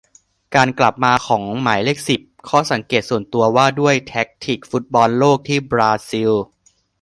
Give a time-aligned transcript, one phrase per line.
[0.55, 6.31] การกลับมาของหมายเลขสิบ: ข้อสังเกตส่วนตัวว่าด้วยแทคติคฟุตบอลโลกที่บราซิล